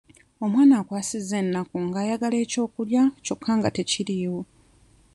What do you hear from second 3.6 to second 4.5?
tekiriiwo.